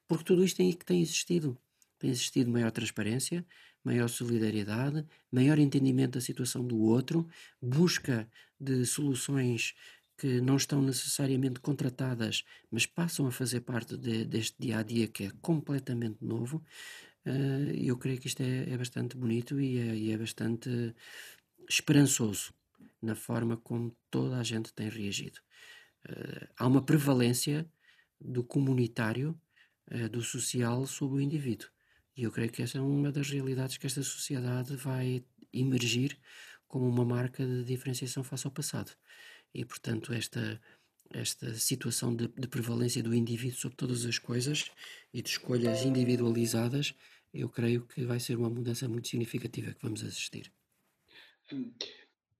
[0.06, 1.58] porque tudo isto tem, tem existido.
[1.98, 3.44] Tem existido maior transparência,
[3.84, 7.28] maior solidariedade, maior entendimento da situação do outro,
[7.60, 8.28] busca
[8.60, 9.74] de soluções
[10.18, 15.06] que não estão necessariamente contratadas, mas passam a fazer parte de, deste dia a dia
[15.06, 16.62] que é completamente novo.
[17.24, 20.94] Uh, eu creio que isto é, é bastante bonito e é, e é, bastante
[21.68, 22.52] esperançoso
[23.00, 25.38] na forma como toda a gente tem reagido.
[26.08, 27.70] Uh, há uma prevalência
[28.20, 29.40] do comunitário,
[29.92, 31.68] uh, do social, sobre o indivíduo.
[32.18, 36.18] E eu creio que essa é uma das realidades que esta sociedade vai emergir
[36.66, 38.90] como uma marca de diferenciação face ao passado.
[39.54, 40.60] E, portanto, esta,
[41.10, 44.68] esta situação de, de, prevalência do indivíduo sobre todas as coisas
[45.14, 46.92] e de escolhas individualizadas,
[47.32, 50.52] eu creio que vai ser uma mudança muito significativa que vamos assistir.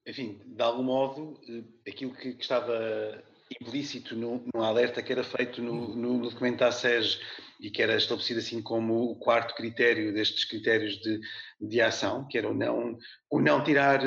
[0.05, 3.23] Enfim, de algum modo, eh, aquilo que, que estava
[3.61, 7.21] implícito no, alerta que era feito no, no documento da SES
[7.61, 11.21] e que era estabelecido assim como o quarto critério destes critérios de,
[11.61, 12.97] de ação, que era o não,
[13.31, 14.01] o não tirar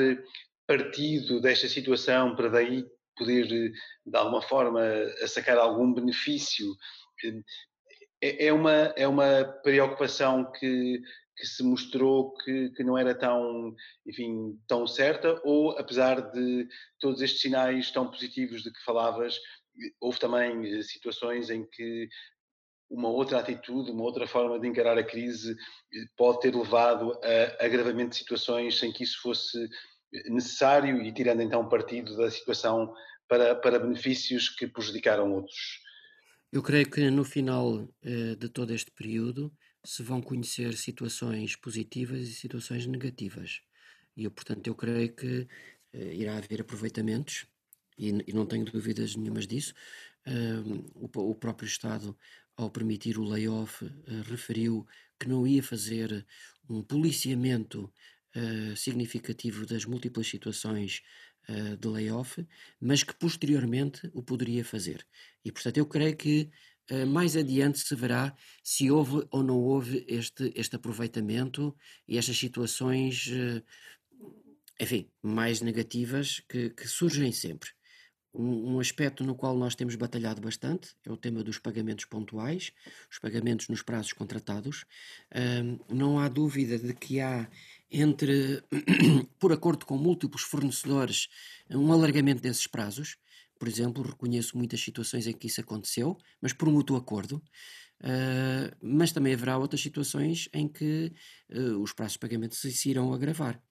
[0.66, 2.84] partido desta situação para daí
[3.16, 3.72] poder, de
[4.14, 4.80] alguma forma,
[5.26, 6.66] sacar algum benefício.
[8.22, 11.00] É, é uma, é uma preocupação que,
[11.36, 13.74] que se mostrou que, que, não era tão,
[14.06, 16.68] enfim, tão certa, ou apesar de
[17.00, 19.38] todos estes sinais tão positivos de que falavas,
[20.00, 22.08] houve também situações em que
[22.90, 25.56] uma outra atitude, uma outra forma de encarar a crise
[26.16, 29.58] pode ter levado a agravamento de situações sem que isso fosse
[30.26, 32.92] necessário e tirando então partido da situação
[33.26, 35.80] para, para benefícios que prejudicaram outros.
[36.52, 39.50] Eu creio que no final eh, de todo este período
[39.84, 43.60] se vão conhecer situações positivas e situações negativas.
[44.16, 45.48] E eu, portanto, eu creio que
[45.92, 47.46] eh, irá haver aproveitamentos
[47.98, 49.74] e, e, não tenho dúvidas nenhumas disso.
[50.26, 52.16] Uh, o, o, próprio Estado,
[52.56, 53.90] ao permitir o layoff, uh,
[54.30, 54.86] referiu
[55.18, 56.24] que não ia fazer
[56.68, 57.92] um policiamento
[58.36, 61.02] uh, significativo das múltiplas situações
[61.48, 62.46] uh, de layoff,
[62.80, 65.06] mas que posteriormente o poderia fazer.
[65.44, 66.50] E, portanto, eu creio que uh,
[67.06, 71.74] mais adiante se verá se houve ou não houve este, este aproveitamento
[72.06, 73.30] e estas situações,
[74.80, 77.70] enfim, mais negativas que, que surgem sempre.
[78.34, 82.72] Um, um, aspecto no qual nós temos batalhado bastante é o tema dos pagamentos pontuais,
[83.10, 84.86] os pagamentos nos prazos contratados.
[85.90, 87.46] não há dúvida de que há
[87.92, 88.62] entre,
[89.38, 91.28] por acordo com múltiplos fornecedores,
[91.70, 93.18] um alargamento desses prazos.
[93.62, 97.36] Por exemplo, reconheço muitas situações em que isso aconteceu, mas por mútuo acordo.
[98.00, 101.12] Uh, mas também haverá outras situações em que
[101.48, 103.62] uh, os prazos de pagamento se irão agravar.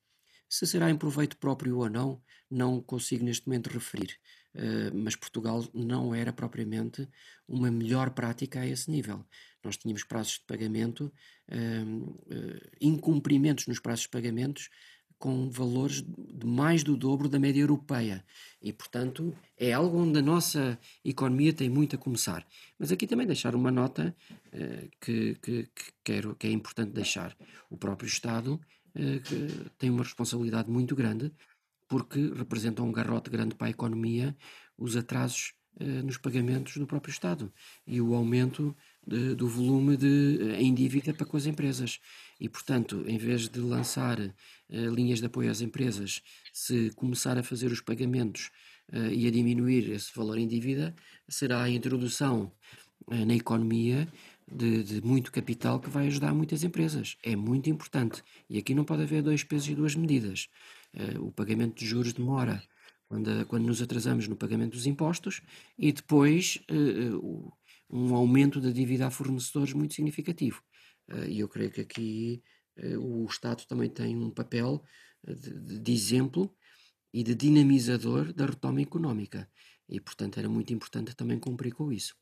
[0.47, 4.15] Se será em proveito próprio ou não, não consigo neste momento referir.
[4.56, 7.06] Uh, mas Portugal não era propriamente
[7.45, 9.25] uma melhor prática a esse nível.
[9.62, 11.12] Nós tínhamos prazos de pagamento,
[11.51, 14.69] uh, incumprimentos nos prazos de pagamentos
[15.21, 18.25] com valores de mais do dobro da média europeia.
[18.60, 22.45] E, portanto, é algo onde a nossa economia tem muito a começar.
[22.77, 24.15] Mas aqui também deixar uma nota
[24.47, 27.38] uh, que, que, que, quero, que é importante deixar.
[27.69, 28.60] O próprio Estado
[28.95, 31.31] uh, tem uma responsabilidade muito grande
[31.88, 34.36] porque representam um garrote grande para a economia
[34.75, 37.53] os atrasos uh, nos pagamentos do próprio Estado
[37.86, 41.99] e o aumento de, do volume de, em dívida para com as empresas.
[42.41, 47.43] E, portanto, em vez de lançar uh, linhas de apoio às empresas, se começar a
[47.43, 48.49] fazer os pagamentos
[48.91, 50.95] uh, e a diminuir esse valor em dívida,
[51.30, 52.51] será a introdução
[53.06, 54.12] uh, na economia
[54.51, 57.15] de, de, muito capital que vai ajudar muitas empresas.
[57.21, 58.23] É muito importante.
[58.49, 60.49] E aqui não pode haver dois pesos e duas medidas.
[61.19, 62.62] o pagamento de juros demora.
[63.08, 65.41] Quando, quando nos atrasamos no pagamento dos impostos
[65.77, 66.60] e depois
[67.89, 70.62] um aumento da dívida a fornecedores muito significativo.
[71.12, 72.43] Uh, e eu creio que aqui
[72.78, 74.84] uh, o Estado também tem um papel
[75.28, 76.54] eh, de, de, exemplo
[77.13, 79.50] e de dinamizador da retoma económica.
[79.89, 82.15] E, portanto, era muito importante também cumprir com isso.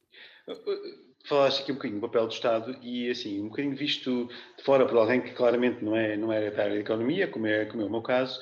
[1.26, 4.88] falaste aqui um bocadinho do papel do Estado e, assim, um bocadinho visto de fora
[4.88, 7.84] por alguém que claramente não é, não é da área da economia, como é, como
[7.84, 8.40] é o meu caso,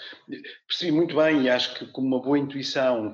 [0.66, 3.14] percebi muito bem e acho que com uma boa intuição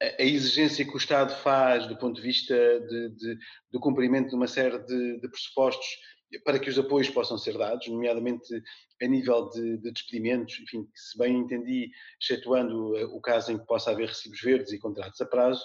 [0.00, 3.38] a, exigência que o Estado faz do ponto de vista de, de,
[3.70, 5.86] do cumprimento de uma série de, de, pressupostos
[6.44, 8.62] para que os apoios possam ser dados, nomeadamente
[9.02, 11.90] a nível de, de despedimentos, enfim, se bem entendi,
[12.20, 15.64] excetuando o caso em que possa haver recibos verdes e contratos a prazo,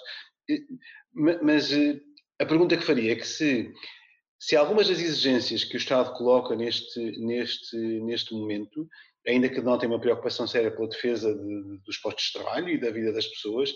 [1.12, 2.00] mas eh,
[2.38, 3.72] a pergunta que faria é que se,
[4.38, 8.88] se algumas das exigências que o Estado coloca neste, neste, neste momento,
[9.26, 12.78] ainda que não tenha uma preocupação séria pela defesa de, dos postos de trabalho e
[12.78, 13.74] da vida das pessoas,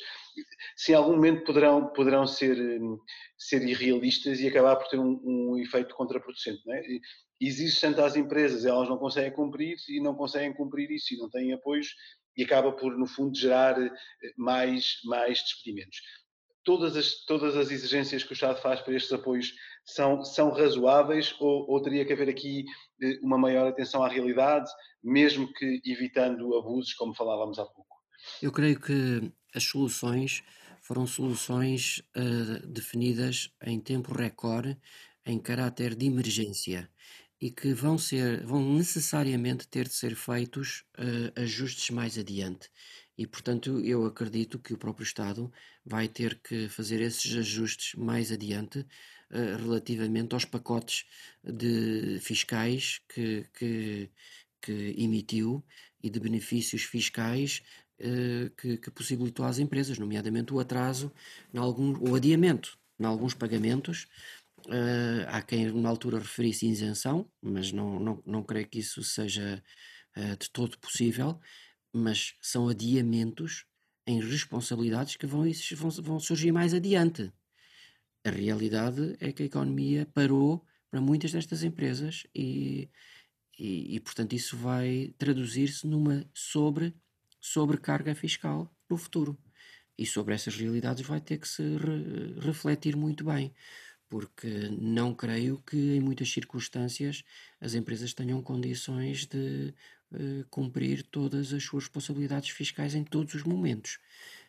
[0.76, 2.56] se em algum momento poderão, poderão ser,
[3.36, 6.62] ser irrealistas e acabar por ter um, um efeito contraproducente.
[6.64, 6.82] Não é?
[7.40, 11.28] Exige tanto às empresas, elas não conseguem cumprir e não conseguem cumprir isso e não
[11.28, 11.88] têm apoios
[12.36, 13.90] e acaba por, no fundo, gerar eh,
[14.36, 15.98] mais, mais despedimentos
[16.64, 19.54] todas as, todas as exigências que o Estado faz para estes apoios
[19.94, 22.64] são, são razoáveis ou, ou teria que haver aqui
[23.02, 24.70] eh, uma maior atenção à realidade,
[25.02, 27.96] mesmo que evitando abusos, como falávamos há pouco?
[28.42, 30.42] Eu creio que as soluções
[30.82, 34.76] foram soluções uh, definidas em tempo recorde,
[35.24, 36.90] em caráter de emergência
[37.40, 42.70] e que vão ser, vão necessariamente ter de ser feitos uh, ajustes mais adiante.
[43.16, 45.50] E, portanto, eu acredito que o próprio Estado
[45.84, 48.86] vai ter que fazer esses ajustes mais adiante
[49.30, 51.04] relativamente aos pacotes
[51.44, 54.10] de fiscais que, que,
[54.60, 55.64] que emitiu
[56.02, 57.62] e de benefícios fiscais
[58.00, 61.12] uh, que, que, possibilitou às empresas, nomeadamente o atraso,
[61.54, 64.06] algum, o adiamento em alguns pagamentos.
[64.66, 69.62] Uh, há quem na altura referisse isenção, mas não, não, não creio que isso seja
[70.38, 71.40] de todo possível
[71.92, 73.64] mas são adiamentos
[74.06, 75.44] em responsabilidades que vão,
[75.76, 77.32] vão, vão surgir mais adiante.
[78.24, 82.90] A realidade é que a economia parou para muitas destas empresas e,
[83.58, 86.94] e, e portanto, isso vai traduzir-se numa sobre,
[87.40, 89.38] sobrecarga fiscal no futuro.
[89.96, 93.54] E sobre essas realidades vai ter que se re, refletir muito bem,
[94.08, 97.22] porque não creio que em muitas circunstâncias
[97.60, 99.74] as empresas tenham condições de
[100.12, 103.98] uh, cumprir todas as suas responsabilidades fiscais em todos os momentos.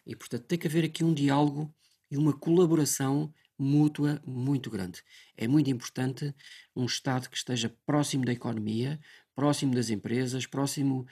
[0.06, 1.74] E, portanto, tem que haver aqui um diálogo
[2.10, 5.04] e uma colaboração mútua muito grande.
[5.38, 6.34] É muito importante
[6.76, 9.00] um Estado que esteja próximo da economia,
[9.36, 11.06] próximo das empresas, próximo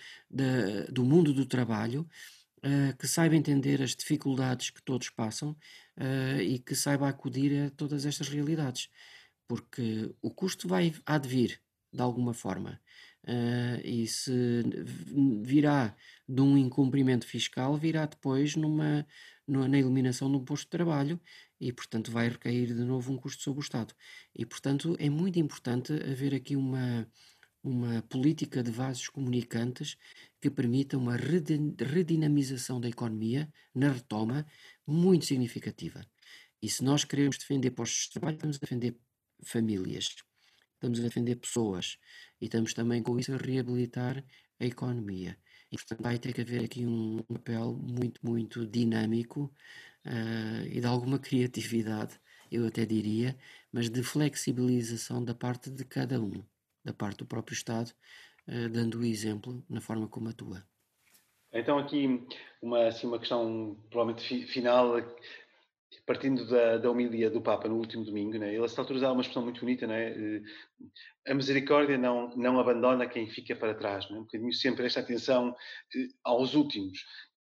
[0.91, 2.07] do mundo do trabalho,
[2.59, 7.69] uh, que saiba entender as dificuldades que todos passam uh, e que saiba acudir a
[7.69, 8.89] todas estas realidades.
[9.47, 11.59] Porque o custo vai, há de
[11.91, 12.79] de alguma forma.
[13.23, 14.63] Uh, e se
[15.41, 15.95] virá
[16.27, 19.05] de um incumprimento fiscal, virá depois numa,
[19.47, 21.19] numa, na eliminação do posto de trabalho
[21.59, 23.93] e, portanto, vai recair de novo um custo sobre o Estado.
[24.33, 27.07] E, portanto, é muito importante haver aqui uma,
[27.63, 29.97] uma política de vasos comunicantes
[30.41, 34.45] que permita uma redinamização da economia na retoma
[34.87, 36.05] muito significativa.
[36.61, 38.97] E se nós queremos defender postos de trabalho, estamos a defender
[39.43, 40.15] famílias,
[40.73, 41.97] estamos a defender pessoas
[42.39, 44.23] e estamos também com isso a reabilitar
[44.59, 45.37] a economia.
[45.71, 49.53] E, portanto, vai ter que haver aqui um papel muito, muito dinâmico
[50.05, 52.19] uh, e de alguma criatividade,
[52.51, 53.37] eu até diria,
[53.71, 56.43] mas de flexibilização da parte de cada um,
[56.83, 57.91] da parte do próprio Estado,
[58.47, 60.65] uh, dando o exemplo na forma como atua.
[61.51, 62.27] Então, aqui
[62.61, 64.95] uma, assim, uma questão provavelmente final
[66.05, 69.13] partindo da, da homilia do Papa no último domingo, né, ele a esta altura usava
[69.13, 70.41] uma expressão muito bonita, né, eh,
[71.27, 75.55] a misericórdia não, não abandona quem fica para trás, né, um bocadinho sempre esta atenção
[75.95, 76.99] eh, aos últimos.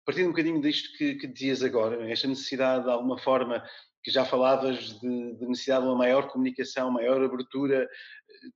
[0.09, 3.63] Partindo um bocadinho disto que, que dizias agora, esta necessidade de alguma forma,
[4.03, 8.49] que já falavas de, de necessidade de uma maior comunicação, maior abertura eh,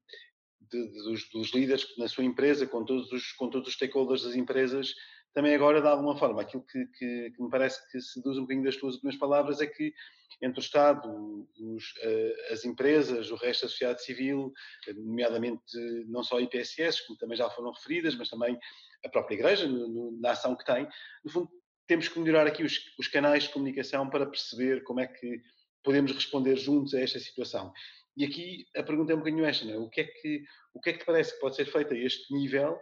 [0.70, 4.22] de, de, dos, dos líderes na sua empresa, com todos os, com todos os stakeholders
[4.22, 4.94] das empresas,
[5.34, 8.64] também agora, de alguma forma, aquilo que, que, que me parece que seduz um bocadinho
[8.64, 9.92] das tuas últimas palavras é que
[10.40, 14.52] entre o Estado, os, uh, as empresas, o resto da sociedade civil,
[14.96, 15.62] nomeadamente
[16.06, 18.58] não só IPSS, como também já foram referidas, mas também
[19.04, 20.86] a própria Igreja, no, no, na ação que tem,
[21.24, 21.48] no fundo,
[21.86, 25.40] temos que melhorar aqui os, os canais de comunicação para perceber como é que
[25.82, 27.72] podemos responder juntos a esta situação.
[28.16, 29.78] E aqui a pergunta é um bocadinho esta, não é?
[29.78, 31.96] O que é que, o que, é que te parece que pode ser feito a
[31.96, 32.78] este nível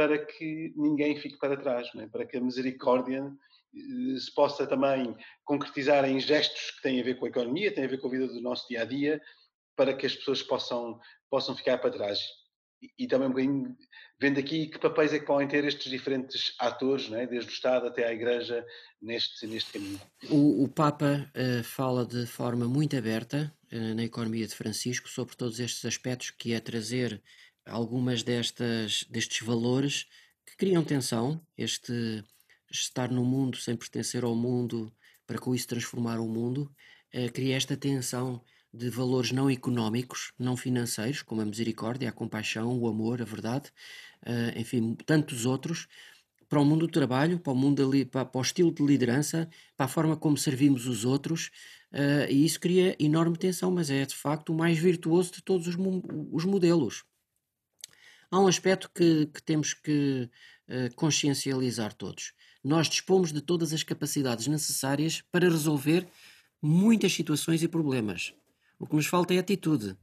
[0.00, 2.06] para que ninguém fique para trás, é?
[2.06, 3.22] para que a misericórdia
[3.74, 7.84] eh, se possa também concretizar em gestos que têm a ver com a economia, têm
[7.84, 9.20] a ver com a vida do nosso dia a dia,
[9.76, 10.98] para que as pessoas possam,
[11.28, 12.18] possam ficar para trás.
[12.98, 13.76] E, também
[14.18, 17.26] vendo aqui que papéis é que podem ter estes diferentes atores, é?
[17.26, 18.64] desde o Estado até à Igreja,
[19.02, 20.00] neste, neste caminho.
[20.30, 25.36] O, o Papa uh, fala de forma muito aberta uh, na economia de Francisco sobre
[25.36, 27.22] todos estes aspectos, que é trazer
[27.66, 30.06] algumas destas, destes valores
[30.46, 32.24] que criam tensão, este
[32.70, 34.92] estar no mundo sem pertencer ao mundo,
[35.26, 36.72] para com isso transformar o mundo,
[37.14, 38.42] uh, cria esta tensão
[38.72, 43.70] de valores não económicos, não financeiros, como a misericórdia, a compaixão, o amor, a verdade,
[44.26, 45.88] uh, enfim, tantos outros,
[46.48, 49.86] para o mundo do trabalho, para o, mundo para, para o estilo de liderança, para
[49.86, 51.50] a forma como servimos os outros,
[51.92, 55.68] uh, e isso cria enorme tensão, mas é de facto o mais virtuoso de todos
[55.68, 55.76] os,
[56.32, 57.04] os modelos.
[58.30, 60.30] Há um aspecto que, que temos que
[60.68, 62.32] uh, consciencializar todos.
[62.62, 66.06] Nós dispomos de todas as capacidades necessárias para resolver
[66.62, 68.32] muitas situações e problemas.
[68.78, 69.96] O que nos falta é atitude,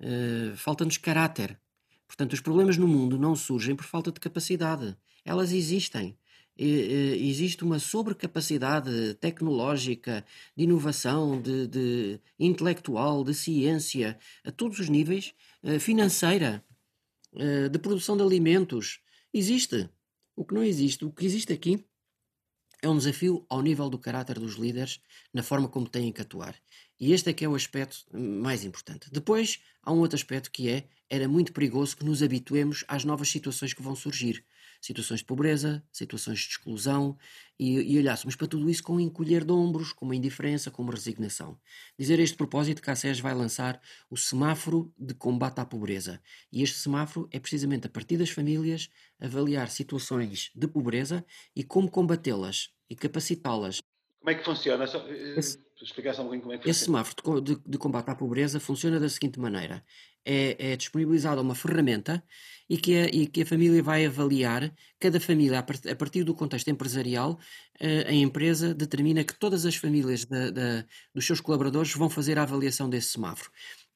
[0.00, 1.58] uh, falta-nos caráter.
[2.06, 6.16] Portanto, os problemas no mundo não surgem por falta de capacidade elas existem.
[6.56, 10.24] existe uma sobrecapacidade tecnológica,
[10.56, 16.62] de inovação, de, de, intelectual, de ciência, a todos os níveis, eh, financeira,
[17.36, 19.00] eh, de produção de alimentos.
[19.32, 19.88] Existe.
[20.34, 21.84] O que não existe, o que existe aqui
[22.82, 25.00] é um desafio ao nível do caráter dos líderes,
[25.32, 26.56] na forma como têm que atuar.
[26.98, 29.08] E este é que é o aspecto mais importante.
[29.10, 33.28] Depois, há um outro aspecto que é, era muito perigoso que nos habituemos às novas
[33.28, 34.44] situações que vão surgir
[34.82, 37.16] situações de pobreza, situações de exclusão,
[37.58, 40.82] e, e olhássemos para tudo isso com um encolher de ombros, com uma indiferença, com
[40.82, 41.56] uma resignação.
[41.96, 43.80] Dizer a este propósito que a SES vai lançar
[44.10, 46.20] o semáforo de combate à pobreza.
[46.52, 51.24] E este semáforo é precisamente a partir das famílias avaliar situações de pobreza
[51.54, 53.80] e como combatê-las e capacitá-las.
[54.18, 54.86] Como é que funciona?
[54.86, 57.78] Só, eh, esse, explicar só um bocadinho como é que Esse semáforo de, de, de
[57.78, 59.84] combate à pobreza funciona da seguinte maneira:
[60.24, 62.22] é, é disponibilizada uma ferramenta
[62.68, 66.68] e que, a, e que a família vai avaliar, cada família, a partir do contexto
[66.70, 67.38] empresarial,
[67.78, 72.38] eh, a empresa determina que todas as famílias da, da, dos seus colaboradores vão fazer
[72.38, 73.50] a avaliação desse semáforo.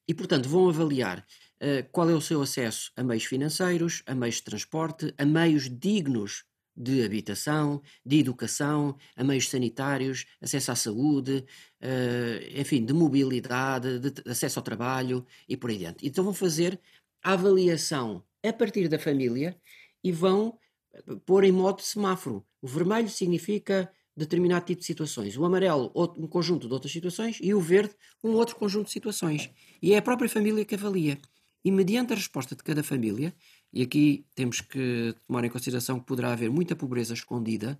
[0.07, 1.25] E, portanto, vão avaliar
[1.61, 5.69] uh, qual é o seu acesso a meios financeiros, a meios de transporte, a meios
[5.69, 6.43] dignos
[6.77, 11.43] de habitação, de educação, a meios sanitários, acesso à saúde,
[11.81, 16.05] uh, enfim, de mobilidade, de, acesso ao trabalho e por aí adiante.
[16.05, 16.79] Então vão fazer
[17.23, 19.59] a avaliação a partir da família
[20.03, 20.57] e vão
[20.93, 22.45] eh, pôr em modo semáforo.
[22.61, 27.53] O vermelho significa determinado tipo de situações, o amarelo um conjunto de outras situações e
[27.53, 29.49] o verde um outro conjunto de situações.
[29.81, 31.19] E é a própria família que avalia.
[31.63, 33.35] E mediante a resposta de cada família,
[33.73, 37.79] e aqui temos que tomar em consideração que poderá haver muita pobreza escondida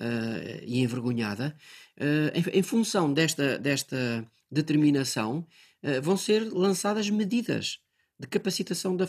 [0.00, 1.56] uh, e envergonhada.
[1.96, 5.46] Uh, em, em, função desta, desta determinação,
[5.82, 7.78] uh, vão ser lançadas medidas
[8.18, 9.06] de capacitação da,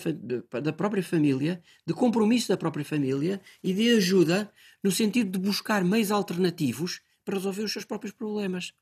[0.61, 4.49] da própria família, de compromisso da própria família e de ajuda
[4.81, 8.73] no sentido de buscar meios alternativos para resolver os seus próprios problemas.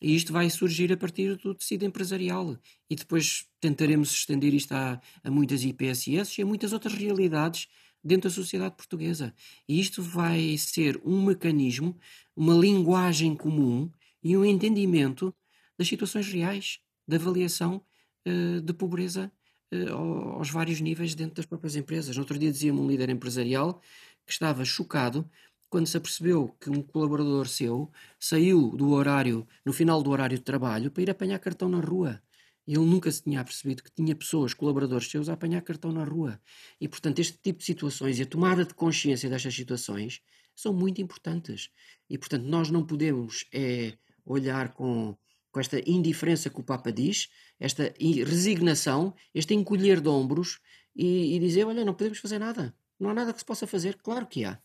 [0.00, 2.56] E isto vai surgir a partir do tecido empresarial.
[2.88, 7.66] E depois tentaremos estender isto a, a muitas IPSS e a muitas outras realidades
[8.02, 9.34] dentro da sociedade portuguesa.
[9.68, 11.98] E isto vai ser um mecanismo,
[12.36, 13.90] uma linguagem comum
[14.22, 15.34] e um entendimento
[15.76, 17.82] das situações reais, da avaliação
[18.26, 19.32] uh, de pobreza
[19.72, 19.92] uh,
[20.36, 22.16] aos vários níveis dentro das próprias empresas.
[22.16, 23.80] No outro dia dizia-me um líder empresarial
[24.26, 25.28] que estava chocado
[25.68, 30.44] quando se apercebeu que um colaborador seu saiu do horário, no final do horário de
[30.44, 32.22] trabalho, para ir apanhar cartão na rua.
[32.66, 36.40] Ele nunca se tinha percebido que tinha pessoas, colaboradores seus, a apanhar cartão na rua.
[36.78, 40.20] E, portanto, este tipo de situações e a tomada de consciência destas situações
[40.54, 41.70] são muito importantes.
[42.10, 45.16] E, portanto, nós não podemos é, olhar com,
[45.50, 50.60] com esta indiferença que o Papa diz, esta resignação, este encolher de ombros
[50.94, 52.74] e, e dizer: olha, não podemos fazer nada.
[52.98, 53.96] Não há nada que se possa fazer.
[53.96, 54.60] Claro que há.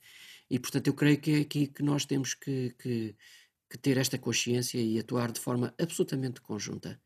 [0.49, 3.15] E, portanto, eu creio que é aqui que nós temos que, que,
[3.69, 6.99] que ter esta consciência e atuar de forma absolutamente conjunta.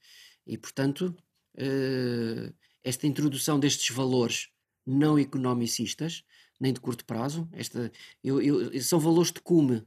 [0.45, 1.15] E, portanto,
[1.55, 4.49] uh, esta introdução destes valores
[4.85, 6.23] não economicistas,
[6.59, 7.91] nem de curto prazo, esta,
[8.23, 9.85] eu, eu, são valores de cume.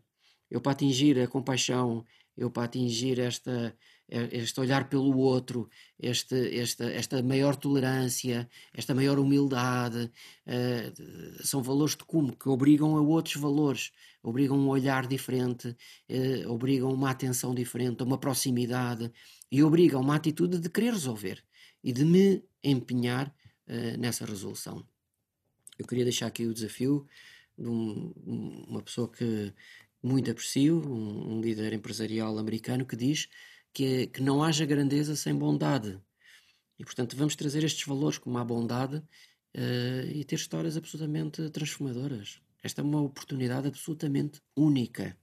[0.50, 2.04] Eu, para atingir a compaixão,
[2.36, 3.76] eu, para atingir esta,
[4.10, 10.10] este olhar pelo outro, este, esta, esta maior tolerância, esta maior humildade,
[10.46, 16.50] uh, são valores de como que obrigam a outros valores, obrigam um olhar diferente, uh,
[16.50, 19.12] obrigam uma atenção diferente, uma proximidade
[19.50, 21.42] e obrigam uma atitude de querer resolver
[21.82, 23.32] e de me empenhar
[23.68, 24.84] uh, nessa resolução.
[25.78, 27.06] Eu queria deixar aqui o desafio
[27.56, 28.12] de um,
[28.68, 29.54] uma pessoa que
[30.02, 33.28] muito aprecio, um, um líder empresarial americano, que diz
[33.72, 36.00] que, que não haja grandeza sem bondade.
[36.78, 42.40] E, portanto, vamos trazer estes valores como a bondade uh, e ter histórias absolutamente transformadoras.
[42.62, 45.16] Esta é uma oportunidade absolutamente única.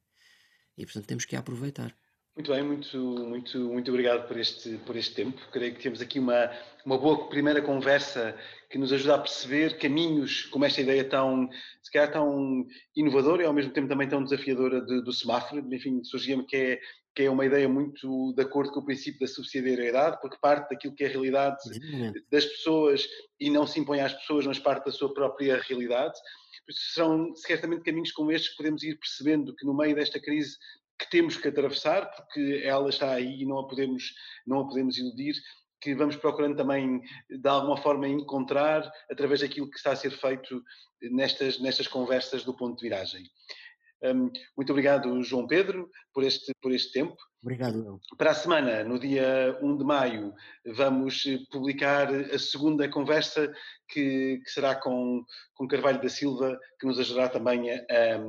[0.78, 1.96] E, portanto, temos que a aproveitar.
[2.38, 5.42] Muito bem, muito, muito, muito obrigado por este, por este tempo.
[5.52, 6.52] Creio que temos aqui uma,
[6.86, 8.38] uma boa primeira conversa
[8.70, 11.50] que nos ajuda a perceber caminhos como esta ideia tão,
[11.82, 12.64] se calhar tão
[12.96, 15.66] inovadora e ao mesmo tempo também tão desafiadora de, do semáforo.
[15.74, 16.80] Enfim, surgia-me que é,
[17.16, 20.94] que é uma ideia muito de acordo com o princípio da subsidiariedade, porque parte daquilo
[20.94, 21.58] que é a realidade
[22.30, 23.04] das pessoas
[23.40, 26.14] e não se impõe às pessoas, mas parte da sua própria realidade.
[26.70, 30.56] Serão certamente caminhos como estes que podemos ir percebendo que no meio desta crise
[31.00, 34.14] que temos que atravessar, porque ela está aí e não a podemos,
[34.46, 35.36] não a podemos iludir,
[35.80, 40.64] que vamos procurando também, de alguma forma, encontrar através daquilo que está a ser feito
[41.02, 43.24] nestas, nestas conversas do ponto de viragem.
[44.04, 47.16] Um, muito obrigado, João Pedro, por este, por este tempo.
[47.42, 48.00] Obrigado.
[48.18, 50.34] Para a semana, no dia 1 de maio,
[50.76, 53.52] vamos publicar a segunda conversa
[53.88, 55.24] que, que será com,
[55.56, 58.20] com Carvalho da Silva, que nos ajudará também a, a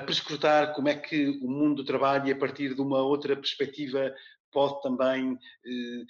[0.00, 4.14] prescrutar como é que o mundo do trabalho, a partir de uma outra perspectiva,
[4.52, 6.04] pode também eh,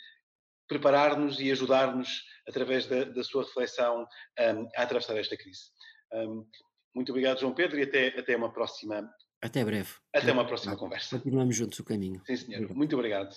[0.68, 5.62] preparar-nos e ajudar-nos, através da, da, sua reflexão, um, a atravessar esta crise.
[6.12, 6.46] Um,
[6.94, 9.08] muito obrigado, João Pedro, e até, até uma próxima.
[9.42, 9.90] Até breve.
[10.14, 11.18] Até uma próxima conversa.
[11.18, 12.22] Continuamos juntos o caminho.
[12.26, 12.70] Sim, senhor.
[12.70, 12.76] Obrigado.
[12.76, 13.34] Muito obrigado.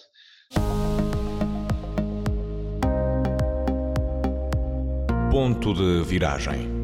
[5.31, 6.76] Ponto de viragem.